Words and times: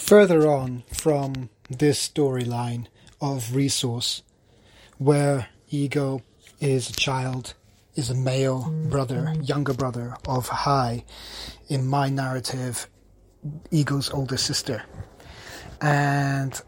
further 0.00 0.48
on 0.48 0.82
from 0.92 1.50
this 1.68 2.08
storyline 2.08 2.86
of 3.20 3.54
resource, 3.54 4.22
where 4.98 5.48
ego 5.68 6.22
is 6.58 6.90
a 6.90 6.92
child, 6.92 7.54
is 7.94 8.10
a 8.10 8.14
male 8.14 8.74
brother, 8.88 9.34
younger 9.42 9.74
brother 9.74 10.16
of 10.26 10.48
High. 10.48 11.04
in 11.68 11.86
my 11.86 12.08
narrative, 12.08 12.88
ego's 13.70 14.10
older 14.10 14.36
sister. 14.36 14.82
And 15.80 16.60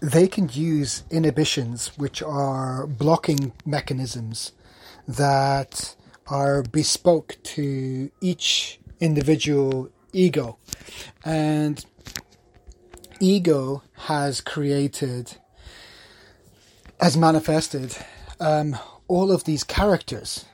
they 0.00 0.28
can 0.28 0.50
use 0.52 1.04
inhibitions, 1.10 1.96
which 1.96 2.22
are 2.22 2.86
blocking 2.86 3.52
mechanisms 3.64 4.52
that 5.08 5.94
are 6.26 6.62
bespoke 6.62 7.38
to 7.54 8.10
each 8.20 8.80
individual 9.00 9.88
ego. 10.12 10.58
And 11.24 11.84
ego 13.24 13.82
has 13.94 14.40
created, 14.42 15.36
has 17.00 17.16
manifested 17.16 17.96
um, 18.38 18.76
all 19.08 19.32
of 19.32 19.44
these 19.44 19.64
characters 19.64 20.44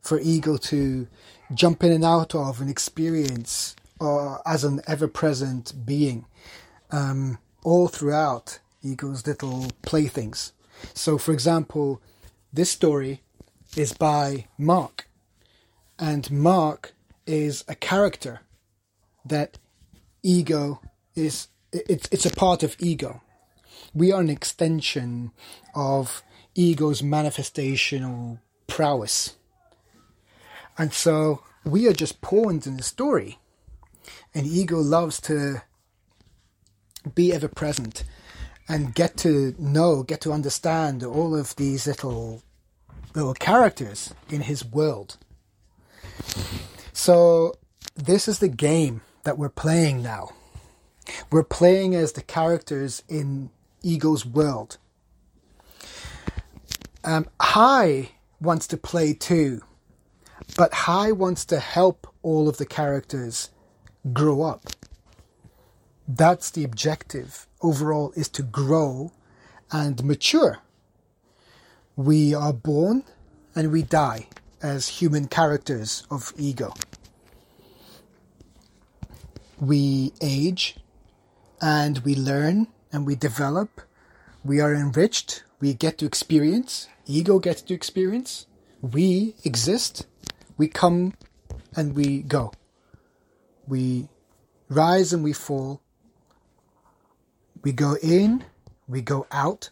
for 0.00 0.18
ego 0.18 0.56
to 0.56 1.06
jump 1.54 1.84
in 1.84 1.92
and 1.92 2.04
out 2.04 2.34
of 2.34 2.60
and 2.60 2.68
experience 2.68 3.76
uh, 4.00 4.38
as 4.44 4.64
an 4.64 4.80
ever-present 4.86 5.72
being 5.86 6.26
um, 6.90 7.38
all 7.62 7.86
throughout 7.88 8.58
ego's 8.82 9.26
little 9.26 9.70
playthings. 9.82 10.52
So, 10.94 11.18
for 11.18 11.32
example, 11.32 12.02
this 12.52 12.70
story 12.70 13.22
is 13.76 13.92
by 13.92 14.46
Mark, 14.56 15.08
and 15.98 16.30
Mark 16.30 16.94
is 17.26 17.64
a 17.68 17.74
character 17.74 18.40
that 19.24 19.58
ego 20.22 20.80
is 21.14 21.48
it's 21.72 22.08
it's 22.10 22.26
a 22.26 22.30
part 22.30 22.62
of 22.62 22.76
ego. 22.78 23.22
We 23.94 24.12
are 24.12 24.20
an 24.20 24.30
extension 24.30 25.32
of 25.74 26.22
ego's 26.54 27.02
manifestational 27.02 28.40
prowess. 28.66 29.36
And 30.76 30.92
so 30.92 31.42
we 31.64 31.88
are 31.88 31.92
just 31.92 32.20
pawns 32.20 32.66
in 32.66 32.76
the 32.76 32.82
story. 32.82 33.38
And 34.34 34.46
ego 34.46 34.78
loves 34.78 35.20
to 35.22 35.62
be 37.14 37.32
ever 37.32 37.48
present 37.48 38.04
and 38.68 38.94
get 38.94 39.16
to 39.18 39.54
know, 39.58 40.02
get 40.02 40.20
to 40.22 40.32
understand 40.32 41.02
all 41.02 41.36
of 41.36 41.56
these 41.56 41.86
little 41.86 42.42
little 43.14 43.34
characters 43.34 44.14
in 44.28 44.42
his 44.42 44.64
world. 44.64 45.16
So 46.92 47.54
this 47.96 48.28
is 48.28 48.38
the 48.38 48.48
game 48.48 49.00
that 49.24 49.38
we're 49.38 49.48
playing 49.48 50.02
now. 50.02 50.30
We're 51.30 51.42
playing 51.42 51.94
as 51.94 52.12
the 52.12 52.22
characters 52.22 53.02
in 53.08 53.50
Ego's 53.82 54.24
world. 54.26 54.78
Um, 57.04 57.26
High 57.40 58.10
wants 58.40 58.66
to 58.68 58.76
play 58.76 59.14
too, 59.14 59.62
but 60.56 60.72
High 60.72 61.12
wants 61.12 61.44
to 61.46 61.58
help 61.58 62.06
all 62.22 62.48
of 62.48 62.58
the 62.58 62.66
characters 62.66 63.50
grow 64.12 64.42
up. 64.42 64.62
That's 66.06 66.50
the 66.50 66.64
objective 66.64 67.46
overall 67.60 68.12
is 68.16 68.28
to 68.30 68.42
grow 68.42 69.12
and 69.70 70.02
mature. 70.04 70.58
We 71.96 72.34
are 72.34 72.52
born 72.52 73.04
and 73.54 73.72
we 73.72 73.82
die 73.82 74.28
as 74.62 74.88
human 74.88 75.28
characters 75.28 76.04
of 76.10 76.32
ego. 76.36 76.72
We 79.60 80.12
age 80.20 80.76
and 81.60 81.98
we 81.98 82.14
learn 82.14 82.68
and 82.92 83.06
we 83.06 83.14
develop. 83.14 83.80
We 84.44 84.60
are 84.60 84.74
enriched. 84.74 85.44
We 85.60 85.74
get 85.74 85.98
to 85.98 86.06
experience. 86.06 86.88
Ego 87.06 87.38
gets 87.38 87.62
to 87.62 87.74
experience. 87.74 88.46
We 88.80 89.34
exist. 89.44 90.06
We 90.56 90.68
come 90.68 91.14
and 91.74 91.94
we 91.94 92.22
go. 92.22 92.52
We 93.66 94.08
rise 94.68 95.12
and 95.12 95.24
we 95.24 95.32
fall. 95.32 95.82
We 97.62 97.72
go 97.72 97.96
in, 98.02 98.44
we 98.86 99.00
go 99.00 99.26
out. 99.32 99.70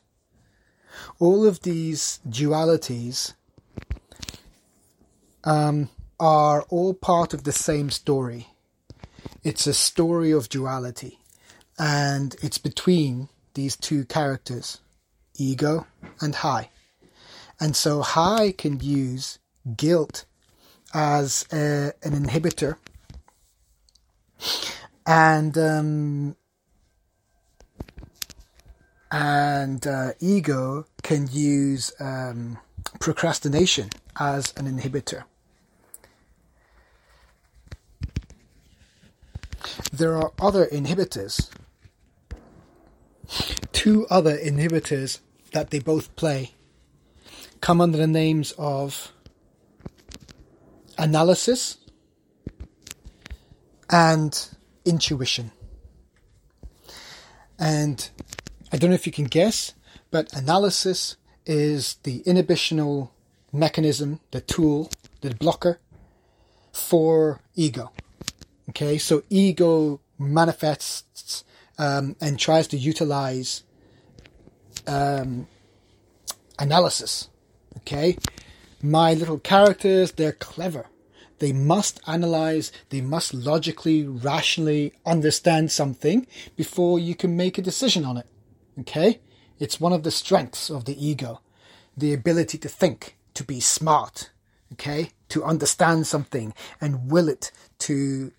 All 1.19 1.47
of 1.47 1.61
these 1.61 2.21
dualities 2.29 3.35
um, 5.45 5.89
are 6.19 6.63
all 6.63 6.95
part 6.95 7.33
of 7.33 7.45
the 7.45 7.53
same 7.53 7.91
story. 7.91 8.49
It's 9.45 9.67
a 9.67 9.75
story 9.75 10.33
of 10.33 10.49
duality, 10.49 11.21
and 11.79 12.37
it's 12.43 12.59
between 12.59 13.29
these 13.55 13.77
two 13.77 14.05
characters, 14.05 14.81
ego 15.37 15.87
and 16.21 16.37
high. 16.37 16.71
And 17.59 17.75
so 17.75 18.03
high 18.03 18.53
can 18.53 18.81
use 18.81 19.39
guilt 19.77 20.25
as 20.93 21.47
a, 21.53 21.93
an 22.03 22.13
inhibitor, 22.13 22.77
and 25.07 25.57
um, 25.57 26.37
and 29.11 29.87
uh, 29.87 30.13
ego 30.21 30.87
can 31.03 31.29
use 31.31 31.93
um, 32.01 32.59
procrastination 33.01 33.91
as 34.19 34.53
an 34.57 34.67
inhibitor. 34.67 35.25
There 39.93 40.17
are 40.17 40.33
other 40.41 40.67
inhibitors, 40.67 41.51
two 43.87 44.05
other 44.11 44.37
inhibitors 44.37 45.21
that 45.53 45.71
they 45.71 45.79
both 45.79 46.17
play 46.17 46.53
come 47.61 47.81
under 47.81 47.97
the 47.97 48.07
names 48.09 48.51
of 48.59 49.13
analysis 50.99 51.79
and 53.89 54.49
intuition. 54.85 55.53
And 57.61 58.11
I 58.73 58.77
don't 58.77 58.91
know 58.91 58.97
if 58.97 59.07
you 59.07 59.13
can 59.13 59.27
guess, 59.27 59.73
but 60.11 60.33
analysis 60.33 61.17
is 61.47 61.95
the 62.03 62.25
inhibitional 62.25 63.11
mechanism, 63.53 64.19
the 64.33 64.41
tool, 64.41 64.91
the 65.21 65.33
blocker 65.33 65.79
for 66.73 67.41
ego. 67.55 67.93
Okay, 68.71 68.99
so 68.99 69.23
ego 69.31 70.01
manifests 70.19 71.45
um, 71.79 72.17
and 72.21 72.37
tries 72.37 72.67
to 72.67 72.77
utilize 72.77 73.63
um, 74.87 75.47
analysis. 76.59 77.29
Okay, 77.79 78.17
my 78.83 79.15
little 79.15 79.39
characters, 79.39 80.13
they're 80.13 80.33
clever. 80.33 80.87
They 81.39 81.53
must 81.53 82.01
analyze, 82.07 82.73
they 82.89 83.01
must 83.01 83.35
logically, 83.35 84.07
rationally 84.07 84.95
understand 85.05 85.71
something 85.71 86.27
before 86.57 86.99
you 86.99 87.15
can 87.15 87.37
make 87.37 87.59
a 87.59 87.63
decision 87.63 88.05
on 88.05 88.17
it. 88.17 88.27
Okay? 88.81 89.21
It's 89.59 89.81
one 89.81 89.93
of 89.93 90.03
the 90.03 90.11
strengths 90.11 90.71
of 90.71 90.85
the 90.85 91.07
ego. 91.07 91.41
The 91.97 92.13
ability 92.13 92.59
to 92.59 92.69
think, 92.69 93.17
to 93.35 93.45
be 93.45 93.61
smart, 93.61 94.31
okay? 94.73 95.11
To 95.31 95.45
understand 95.45 96.07
something 96.07 96.55
and 96.81 97.11
will 97.11 97.29
it 97.29 97.51
to, 97.81 98.33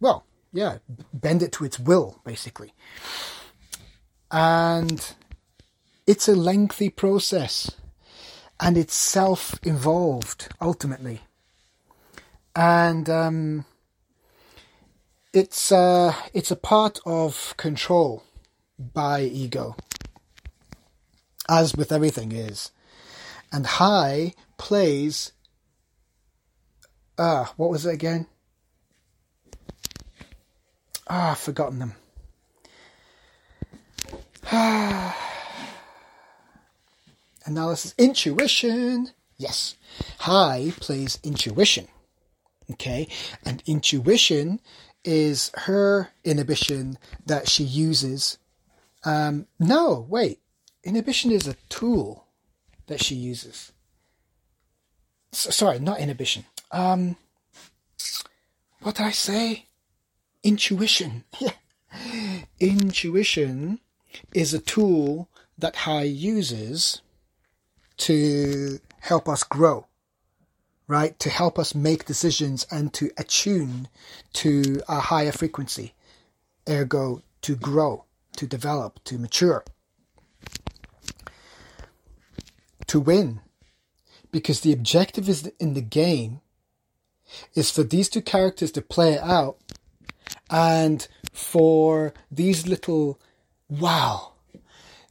well, 0.00 0.24
yeah, 0.52 0.78
bend 1.12 1.42
it 1.42 1.52
to 1.52 1.64
its 1.64 1.78
will, 1.78 2.20
basically. 2.24 2.72
And 4.30 5.14
it's 6.10 6.26
a 6.26 6.34
lengthy 6.34 6.90
process 6.90 7.70
and 8.58 8.76
it's 8.76 8.94
self 8.94 9.60
involved 9.62 10.48
ultimately. 10.60 11.20
And 12.56 13.08
um, 13.08 13.64
it's, 15.32 15.70
uh, 15.70 16.12
it's 16.34 16.50
a 16.50 16.56
part 16.56 16.98
of 17.06 17.54
control 17.56 18.24
by 18.76 19.22
ego, 19.22 19.76
as 21.48 21.76
with 21.76 21.92
everything 21.92 22.32
is. 22.32 22.72
And 23.52 23.64
high 23.64 24.34
plays. 24.58 25.30
Ah, 27.16 27.22
uh, 27.22 27.46
what 27.56 27.70
was 27.70 27.86
it 27.86 27.94
again? 27.94 28.26
Ah, 31.06 31.30
I've 31.30 31.38
forgotten 31.38 31.78
them. 31.78 31.94
Analysis. 37.50 37.94
Intuition. 37.98 39.10
Yes. 39.36 39.76
High 40.20 40.72
plays 40.80 41.18
intuition. 41.22 41.88
Okay. 42.70 43.08
And 43.44 43.62
intuition 43.66 44.60
is 45.04 45.50
her 45.54 46.10
inhibition 46.24 46.98
that 47.26 47.48
she 47.48 47.64
uses 47.64 48.38
um, 49.04 49.46
no, 49.58 50.06
wait. 50.08 50.40
Inhibition 50.84 51.30
is 51.30 51.46
a 51.46 51.56
tool 51.68 52.26
that 52.86 53.02
she 53.02 53.14
uses. 53.14 53.72
Sorry, 55.32 55.78
not 55.78 56.00
inhibition. 56.00 56.44
Um, 56.70 57.16
what 58.80 58.96
did 58.96 59.06
I 59.06 59.10
say? 59.10 59.66
Intuition. 60.42 61.24
intuition 62.60 63.80
is 64.32 64.54
a 64.54 64.58
tool 64.58 65.28
that 65.58 65.76
High 65.76 66.02
uses 66.02 67.02
to 68.00 68.80
help 69.00 69.28
us 69.28 69.42
grow, 69.42 69.86
right? 70.88 71.18
To 71.18 71.30
help 71.30 71.58
us 71.58 71.74
make 71.74 72.06
decisions 72.06 72.66
and 72.70 72.92
to 72.94 73.10
attune 73.16 73.88
to 74.34 74.82
a 74.88 75.00
higher 75.00 75.32
frequency, 75.32 75.94
ergo, 76.68 77.22
to 77.42 77.54
grow, 77.54 78.04
to 78.36 78.46
develop, 78.46 79.02
to 79.04 79.18
mature, 79.18 79.64
to 82.86 83.00
win. 83.00 83.40
Because 84.32 84.60
the 84.60 84.72
objective 84.72 85.28
is 85.28 85.50
in 85.58 85.74
the 85.74 85.82
game 85.82 86.40
is 87.54 87.70
for 87.70 87.82
these 87.82 88.08
two 88.08 88.22
characters 88.22 88.72
to 88.72 88.82
play 88.82 89.14
it 89.14 89.22
out 89.22 89.58
and 90.48 91.06
for 91.32 92.12
these 92.30 92.66
little 92.66 93.20
wow 93.68 94.32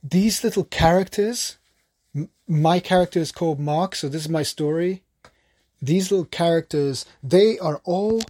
these 0.04 0.44
little 0.44 0.64
characters 0.66 1.59
my 2.50 2.80
character 2.80 3.20
is 3.20 3.32
called 3.32 3.60
mark 3.60 3.96
so 3.96 4.10
this 4.10 4.24
is 4.24 4.30
my 4.30 4.44
story. 4.44 5.04
These 5.82 6.12
little 6.12 6.26
characters 6.26 7.06
they 7.24 7.60
are 7.60 7.80
all 7.86 8.22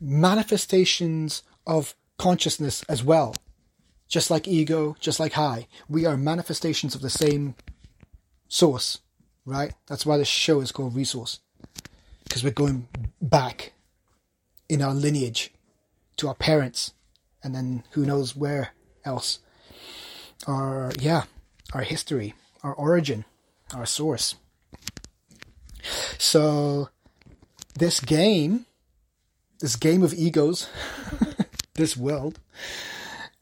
manifestations 0.00 1.42
of 1.66 1.94
consciousness 2.16 2.84
as 2.88 3.02
well. 3.02 3.34
Just 4.08 4.30
like 4.30 4.46
ego 4.46 4.96
just 5.00 5.18
like 5.18 5.32
High 5.32 5.66
we 5.88 6.06
are 6.06 6.16
manifestations 6.16 6.94
of 6.94 7.02
the 7.02 7.10
same 7.10 7.56
source 8.48 9.00
right? 9.44 9.74
That's 9.88 10.06
why 10.06 10.16
the 10.16 10.24
show 10.24 10.60
is 10.60 10.72
called 10.72 10.94
resource 10.94 11.40
because 12.22 12.44
we're 12.44 12.50
going 12.50 12.88
back 13.20 13.72
in 14.68 14.80
our 14.80 14.94
lineage 14.94 15.52
to 16.18 16.28
our 16.28 16.34
parents 16.34 16.94
and 17.42 17.54
then 17.54 17.82
who 17.90 18.06
knows 18.06 18.36
where 18.36 18.70
else. 19.04 19.40
Our 20.46 20.92
yeah 21.00 21.24
our 21.74 21.82
history 21.82 22.34
our 22.62 22.74
origin 22.74 23.24
our 23.74 23.86
source 23.86 24.36
so 26.18 26.88
this 27.78 28.00
game 28.00 28.64
this 29.60 29.76
game 29.76 30.02
of 30.02 30.14
egos 30.14 30.68
this 31.74 31.96
world 31.96 32.40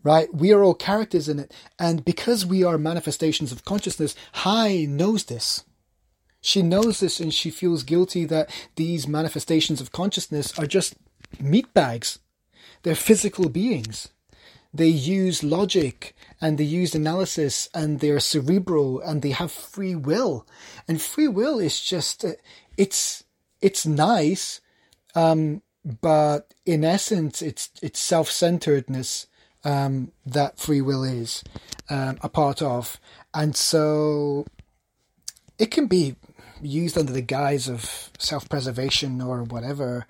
right 0.02 0.34
we 0.34 0.52
are 0.52 0.64
all 0.64 0.74
characters 0.74 1.28
in 1.28 1.38
it 1.38 1.54
and 1.78 2.04
because 2.04 2.44
we 2.44 2.64
are 2.64 2.78
manifestations 2.78 3.52
of 3.52 3.64
consciousness 3.64 4.16
High 4.32 4.86
knows 4.88 5.24
this 5.24 5.62
she 6.42 6.60
knows 6.60 6.98
this 6.98 7.20
and 7.20 7.32
she 7.32 7.50
feels 7.50 7.84
guilty 7.84 8.24
that 8.26 8.50
these 8.74 9.06
manifestations 9.06 9.80
of 9.80 9.92
consciousness 9.92 10.58
are 10.58 10.66
just 10.66 10.96
meat 11.40 11.72
bags. 11.72 12.18
They're 12.82 12.96
physical 12.96 13.48
beings. 13.48 14.08
They 14.74 14.88
use 14.88 15.42
logic 15.42 16.14
and 16.40 16.56
they 16.56 16.64
use 16.64 16.94
analysis 16.94 17.68
and 17.74 18.00
they're 18.00 18.20
cerebral 18.20 19.00
and 19.00 19.20
they 19.20 19.30
have 19.30 19.52
free 19.52 19.94
will. 19.94 20.46
And 20.88 21.00
free 21.00 21.28
will 21.28 21.58
is 21.58 21.80
just, 21.80 22.24
uh, 22.24 22.32
it's, 22.78 23.24
it's 23.60 23.84
nice. 23.86 24.60
Um, 25.14 25.62
but 26.00 26.54
in 26.64 26.84
essence, 26.84 27.42
it's, 27.42 27.70
it's 27.82 28.00
self-centeredness, 28.00 29.26
um, 29.64 30.12
that 30.24 30.58
free 30.58 30.80
will 30.80 31.04
is, 31.04 31.44
um, 31.90 32.18
a 32.22 32.28
part 32.28 32.62
of. 32.62 32.98
And 33.34 33.54
so 33.54 34.46
it 35.58 35.70
can 35.70 35.86
be 35.86 36.16
used 36.62 36.96
under 36.96 37.12
the 37.12 37.20
guise 37.20 37.68
of 37.68 38.10
self-preservation 38.18 39.20
or 39.20 39.42
whatever. 39.42 40.06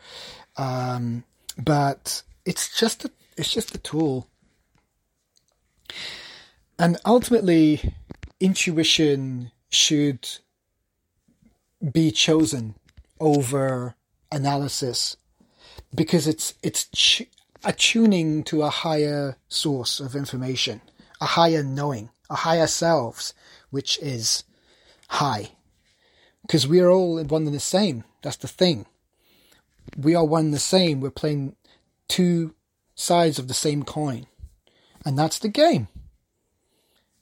Um, 0.56 1.24
but 1.58 2.22
it's 2.44 2.78
just 2.78 3.04
a, 3.04 3.10
it's 3.36 3.52
just 3.52 3.74
a 3.74 3.78
tool. 3.78 4.28
And 6.82 6.98
ultimately, 7.06 7.94
intuition 8.40 9.52
should 9.70 10.28
be 11.92 12.10
chosen 12.10 12.74
over 13.20 13.94
analysis 14.32 15.16
because 15.94 16.26
it's 16.26 16.54
it's 16.60 17.22
attuning 17.64 18.42
to 18.42 18.62
a 18.62 18.68
higher 18.70 19.36
source 19.46 20.00
of 20.00 20.16
information, 20.16 20.80
a 21.20 21.26
higher 21.26 21.62
knowing, 21.62 22.10
a 22.28 22.34
higher 22.34 22.66
selves, 22.66 23.32
which 23.70 23.96
is 24.00 24.42
high. 25.08 25.50
because 26.42 26.66
we 26.66 26.80
are 26.80 26.90
all 26.90 27.22
one 27.24 27.46
and 27.46 27.54
the 27.54 27.60
same. 27.60 28.02
That's 28.22 28.36
the 28.36 28.48
thing. 28.48 28.86
We 29.96 30.16
are 30.16 30.24
one 30.24 30.46
and 30.46 30.54
the 30.54 30.58
same. 30.58 31.00
We're 31.00 31.10
playing 31.10 31.54
two 32.08 32.54
sides 32.96 33.38
of 33.38 33.46
the 33.46 33.54
same 33.54 33.84
coin. 33.84 34.26
And 35.04 35.16
that's 35.16 35.38
the 35.38 35.48
game. 35.48 35.86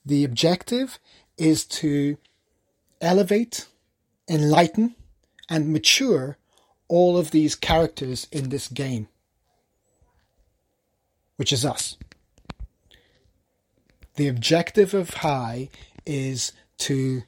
The 0.05 0.25
objective 0.25 0.99
is 1.37 1.65
to 1.67 2.17
elevate, 3.01 3.67
enlighten, 4.29 4.95
and 5.49 5.73
mature 5.73 6.39
all 6.89 7.17
of 7.17 7.31
these 7.31 7.55
characters 7.55 8.27
in 8.33 8.49
this 8.49 8.69
game, 8.69 9.09
which 11.37 11.53
is 11.53 11.65
us. 11.65 11.97
The 14.17 14.29
objective 14.29 14.93
of 14.95 15.11
High 15.11 15.69
is 16.05 16.53
to, 16.79 17.23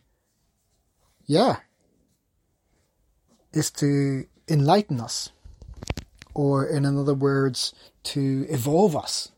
yeah, 1.27 1.57
is 3.53 3.71
to 3.73 4.27
enlighten 4.49 5.01
us, 5.01 5.31
or 6.35 6.67
in 6.67 6.85
other 6.85 7.15
words, 7.15 7.75
to 8.05 8.47
evolve 8.49 8.97
us, 8.97 9.31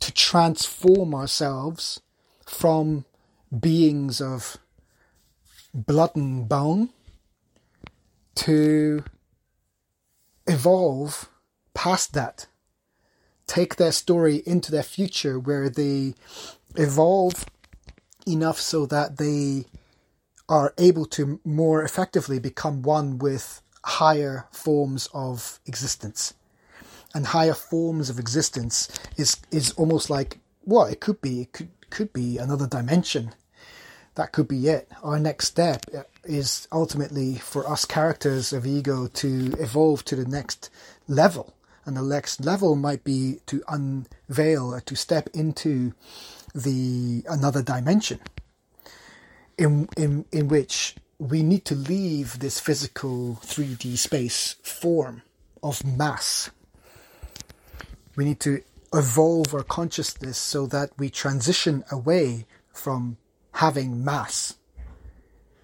to 0.00 0.12
transform 0.12 1.14
ourselves 1.14 2.00
from 2.50 3.04
beings 3.58 4.20
of 4.20 4.58
blood 5.72 6.16
and 6.16 6.48
bone 6.48 6.90
to 8.34 9.04
evolve 10.46 11.30
past 11.74 12.12
that, 12.12 12.48
take 13.46 13.76
their 13.76 13.92
story 13.92 14.42
into 14.44 14.70
their 14.72 14.82
future 14.82 15.38
where 15.38 15.70
they 15.70 16.14
evolve 16.76 17.46
enough 18.26 18.60
so 18.60 18.84
that 18.84 19.16
they 19.16 19.64
are 20.48 20.74
able 20.76 21.06
to 21.06 21.40
more 21.44 21.84
effectively 21.84 22.40
become 22.40 22.82
one 22.82 23.18
with 23.18 23.62
higher 23.84 24.46
forms 24.50 25.08
of 25.14 25.60
existence. 25.66 26.34
And 27.14 27.26
higher 27.26 27.54
forms 27.54 28.10
of 28.10 28.18
existence 28.18 28.88
is 29.16 29.36
is 29.50 29.72
almost 29.72 30.10
like 30.10 30.38
well, 30.64 30.84
it 30.84 31.00
could 31.00 31.20
be 31.20 31.42
it 31.42 31.52
could 31.52 31.70
could 31.90 32.12
be 32.12 32.38
another 32.38 32.66
dimension. 32.66 33.32
That 34.14 34.32
could 34.32 34.48
be 34.48 34.68
it. 34.68 34.88
Our 35.02 35.18
next 35.18 35.48
step 35.48 35.86
is 36.24 36.68
ultimately 36.72 37.36
for 37.36 37.68
us 37.68 37.84
characters 37.84 38.52
of 38.52 38.66
ego 38.66 39.06
to 39.06 39.54
evolve 39.58 40.04
to 40.06 40.16
the 40.16 40.26
next 40.28 40.70
level. 41.06 41.54
And 41.84 41.96
the 41.96 42.02
next 42.02 42.44
level 42.44 42.76
might 42.76 43.04
be 43.04 43.40
to 43.46 43.62
unveil 43.68 44.74
or 44.74 44.80
to 44.82 44.96
step 44.96 45.28
into 45.32 45.94
the 46.54 47.24
another 47.28 47.62
dimension 47.62 48.20
in 49.60 49.88
in 49.96 50.24
in 50.32 50.48
which 50.48 50.96
we 51.18 51.42
need 51.42 51.64
to 51.66 51.74
leave 51.74 52.38
this 52.38 52.58
physical 52.58 53.38
3D 53.44 53.98
space 53.98 54.56
form 54.62 55.22
of 55.62 55.84
mass. 55.84 56.50
We 58.16 58.24
need 58.24 58.40
to 58.40 58.62
evolve 58.92 59.54
our 59.54 59.62
consciousness 59.62 60.36
so 60.36 60.66
that 60.66 60.90
we 60.98 61.10
transition 61.10 61.84
away 61.90 62.46
from 62.72 63.16
having 63.52 64.04
mass, 64.04 64.56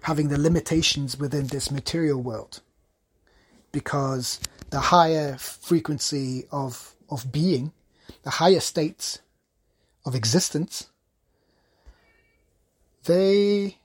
having 0.01 0.29
the 0.29 0.39
limitations 0.39 1.17
within 1.17 1.47
this 1.47 1.69
material 1.71 2.21
world. 2.21 2.61
Because 3.71 4.39
the 4.69 4.79
higher 4.79 5.37
frequency 5.37 6.45
of, 6.51 6.95
of 7.09 7.31
being, 7.31 7.73
the 8.23 8.29
higher 8.31 8.59
states 8.59 9.19
of 10.05 10.15
existence, 10.15 10.87
they 13.03 13.77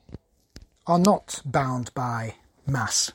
are 0.87 0.99
not 0.99 1.41
bound 1.45 1.93
by 1.95 2.37
mass, 2.67 3.13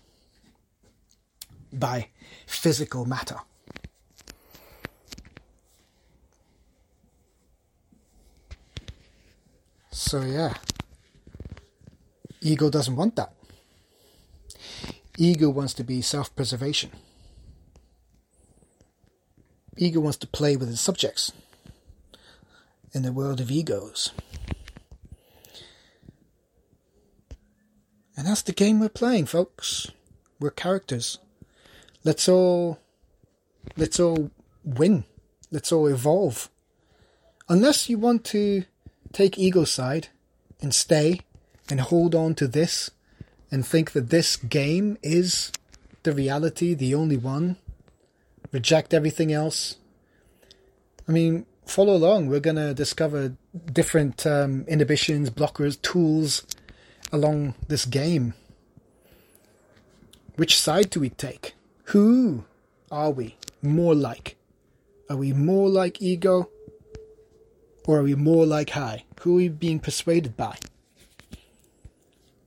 by 1.71 2.09
physical 2.45 3.05
matter. 3.05 3.37
So, 9.97 10.21
yeah, 10.21 10.53
ego 12.39 12.69
doesn't 12.69 12.95
want 12.95 13.15
that. 13.15 13.33
Ego 15.17 15.49
wants 15.49 15.73
to 15.73 15.83
be 15.83 16.01
self 16.03 16.35
preservation. 16.35 16.91
Ego 19.75 19.99
wants 19.99 20.17
to 20.19 20.27
play 20.27 20.55
with 20.55 20.69
its 20.69 20.81
subjects 20.81 21.31
in 22.93 23.01
the 23.01 23.11
world 23.11 23.41
of 23.41 23.49
egos. 23.49 24.11
And 28.15 28.27
that's 28.27 28.43
the 28.43 28.53
game 28.53 28.79
we're 28.79 28.89
playing, 28.89 29.25
folks. 29.25 29.91
We're 30.39 30.51
characters. 30.51 31.17
Let's 32.03 32.29
all 32.29 32.79
let's 33.75 33.99
all 33.99 34.29
win 34.63 35.05
Let's 35.49 35.71
all 35.71 35.87
evolve. 35.87 36.49
Unless 37.47 37.89
you 37.89 37.97
want 37.97 38.25
to 38.25 38.65
take 39.13 39.37
ego 39.37 39.63
side 39.63 40.09
and 40.61 40.73
stay 40.73 41.21
and 41.69 41.81
hold 41.81 42.15
on 42.15 42.35
to 42.35 42.47
this 42.47 42.91
and 43.51 43.65
think 43.65 43.91
that 43.91 44.09
this 44.09 44.35
game 44.35 44.97
is 45.01 45.51
the 46.03 46.13
reality, 46.13 46.73
the 46.73 46.95
only 46.95 47.17
one, 47.17 47.57
reject 48.51 48.93
everything 48.93 49.31
else. 49.31 49.77
I 51.07 51.11
mean, 51.11 51.45
follow 51.65 51.95
along. 51.95 52.27
We're 52.27 52.39
going 52.39 52.55
to 52.57 52.73
discover 52.73 53.35
different 53.71 54.25
um, 54.25 54.65
inhibitions, 54.67 55.29
blockers, 55.29 55.81
tools 55.81 56.45
along 57.11 57.55
this 57.67 57.85
game. 57.85 58.33
Which 60.35 60.59
side 60.59 60.89
do 60.89 60.99
we 60.99 61.09
take? 61.09 61.55
Who 61.85 62.45
are 62.91 63.11
we 63.11 63.35
more 63.61 63.95
like? 63.95 64.35
Are 65.09 65.17
we 65.17 65.33
more 65.33 65.69
like 65.69 66.01
ego? 66.01 66.49
Or 67.87 67.99
are 67.99 68.03
we 68.03 68.13
more 68.13 68.45
like 68.45 68.71
high? 68.71 69.05
Who 69.21 69.33
are 69.33 69.37
we 69.37 69.47
being 69.49 69.79
persuaded 69.79 70.37
by? 70.37 70.57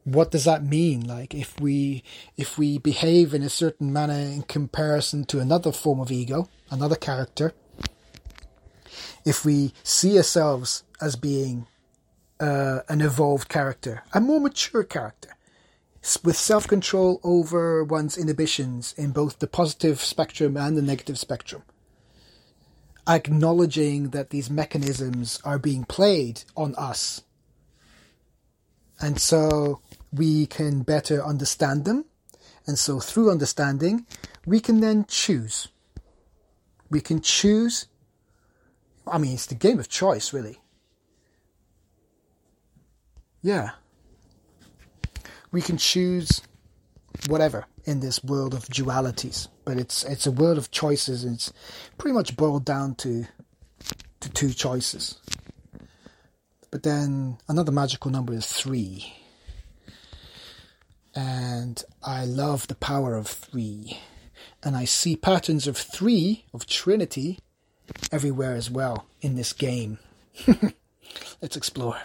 What 0.04 0.30
does 0.30 0.44
that 0.44 0.64
mean? 0.64 1.06
Like 1.06 1.34
if 1.34 1.58
we 1.58 2.04
if 2.36 2.58
we 2.58 2.78
behave 2.78 3.34
in 3.34 3.42
a 3.42 3.48
certain 3.48 3.92
manner 3.92 4.14
in 4.14 4.42
comparison 4.42 5.24
to 5.24 5.40
another 5.40 5.72
form 5.72 5.98
of 5.98 6.12
ego, 6.12 6.48
another 6.70 6.96
character, 6.96 7.54
if 9.24 9.44
we 9.44 9.72
see 9.82 10.16
ourselves 10.16 10.84
as 11.00 11.16
being 11.16 11.66
uh, 12.38 12.80
an 12.88 13.00
evolved 13.00 13.48
character, 13.48 14.02
a 14.12 14.20
more 14.20 14.40
mature 14.40 14.84
character, 14.84 15.30
with 16.24 16.36
self 16.36 16.66
control 16.66 17.20
over 17.22 17.84
one's 17.84 18.16
inhibitions 18.18 18.94
in 18.96 19.10
both 19.12 19.38
the 19.38 19.46
positive 19.46 20.00
spectrum 20.00 20.56
and 20.56 20.76
the 20.76 20.82
negative 20.82 21.18
spectrum. 21.18 21.62
Acknowledging 23.08 24.10
that 24.10 24.30
these 24.30 24.50
mechanisms 24.50 25.40
are 25.44 25.58
being 25.58 25.84
played 25.84 26.42
on 26.56 26.74
us. 26.76 27.22
And 29.00 29.20
so 29.20 29.80
we 30.12 30.46
can 30.46 30.82
better 30.82 31.24
understand 31.24 31.84
them. 31.84 32.04
And 32.66 32.78
so 32.78 33.00
through 33.00 33.30
understanding, 33.30 34.06
we 34.46 34.60
can 34.60 34.80
then 34.80 35.06
choose. 35.06 35.68
We 36.90 37.00
can 37.00 37.20
choose. 37.20 37.86
I 39.06 39.18
mean, 39.18 39.34
it's 39.34 39.46
the 39.46 39.54
game 39.54 39.78
of 39.78 39.88
choice, 39.88 40.32
really. 40.32 40.58
Yeah 43.42 43.70
we 45.52 45.60
can 45.60 45.76
choose 45.76 46.42
whatever 47.28 47.66
in 47.84 48.00
this 48.00 48.22
world 48.22 48.54
of 48.54 48.66
dualities, 48.66 49.48
but 49.64 49.78
it's 49.78 50.04
it's 50.04 50.26
a 50.26 50.32
world 50.32 50.58
of 50.58 50.70
choices. 50.70 51.24
And 51.24 51.34
it's 51.34 51.52
pretty 51.98 52.14
much 52.14 52.36
boiled 52.36 52.64
down 52.64 52.94
to 52.96 53.26
to 54.20 54.30
two 54.30 54.52
choices. 54.52 55.18
But 56.70 56.82
then 56.82 57.38
another 57.48 57.72
magical 57.72 58.10
number 58.10 58.32
is 58.32 58.46
three, 58.46 59.12
and 61.14 61.82
I 62.02 62.24
love 62.24 62.68
the 62.68 62.76
power 62.76 63.16
of 63.16 63.26
three, 63.26 63.98
and 64.62 64.76
I 64.76 64.84
see 64.84 65.16
patterns 65.16 65.66
of 65.66 65.76
three 65.76 66.44
of 66.54 66.66
Trinity 66.66 67.40
everywhere 68.12 68.54
as 68.54 68.70
well 68.70 69.06
in 69.20 69.34
this 69.34 69.52
game. 69.52 69.98
Let's 71.42 71.56
explore. 71.56 72.00